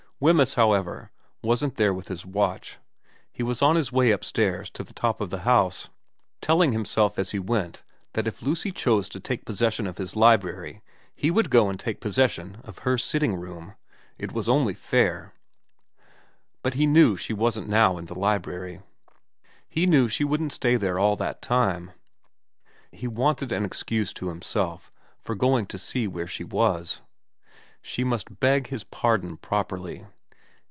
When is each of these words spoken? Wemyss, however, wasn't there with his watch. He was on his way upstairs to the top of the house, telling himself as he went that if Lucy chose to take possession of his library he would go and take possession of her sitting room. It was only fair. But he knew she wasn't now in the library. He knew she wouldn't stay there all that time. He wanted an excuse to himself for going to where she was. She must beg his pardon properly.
Wemyss, 0.23 0.53
however, 0.53 1.09
wasn't 1.41 1.77
there 1.77 1.95
with 1.95 2.07
his 2.07 2.27
watch. 2.27 2.77
He 3.31 3.41
was 3.41 3.63
on 3.63 3.75
his 3.75 3.91
way 3.91 4.11
upstairs 4.11 4.69
to 4.69 4.83
the 4.83 4.93
top 4.93 5.19
of 5.19 5.31
the 5.31 5.39
house, 5.39 5.89
telling 6.41 6.73
himself 6.73 7.17
as 7.17 7.31
he 7.31 7.39
went 7.39 7.81
that 8.13 8.27
if 8.27 8.43
Lucy 8.43 8.71
chose 8.71 9.09
to 9.09 9.19
take 9.19 9.45
possession 9.47 9.87
of 9.87 9.97
his 9.97 10.15
library 10.15 10.83
he 11.15 11.31
would 11.31 11.49
go 11.49 11.69
and 11.69 11.79
take 11.79 11.99
possession 12.01 12.61
of 12.63 12.79
her 12.85 12.99
sitting 12.99 13.35
room. 13.35 13.73
It 14.19 14.31
was 14.31 14.47
only 14.47 14.75
fair. 14.75 15.33
But 16.61 16.75
he 16.75 16.85
knew 16.85 17.15
she 17.17 17.33
wasn't 17.33 17.67
now 17.67 17.97
in 17.97 18.05
the 18.05 18.13
library. 18.13 18.79
He 19.67 19.87
knew 19.87 20.07
she 20.07 20.23
wouldn't 20.23 20.53
stay 20.53 20.75
there 20.75 20.99
all 20.99 21.15
that 21.15 21.41
time. 21.41 21.93
He 22.91 23.07
wanted 23.07 23.51
an 23.51 23.65
excuse 23.65 24.13
to 24.13 24.29
himself 24.29 24.93
for 25.17 25.33
going 25.33 25.65
to 25.65 26.07
where 26.11 26.27
she 26.27 26.43
was. 26.43 27.01
She 27.83 28.03
must 28.03 28.39
beg 28.39 28.67
his 28.67 28.83
pardon 28.83 29.37
properly. 29.37 30.05